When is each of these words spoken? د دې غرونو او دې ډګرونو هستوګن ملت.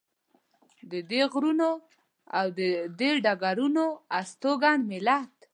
د 0.91 0.93
دې 1.09 1.21
غرونو 1.31 1.69
او 2.39 2.47
دې 2.99 3.09
ډګرونو 3.25 3.85
هستوګن 4.15 4.79
ملت. 4.91 5.33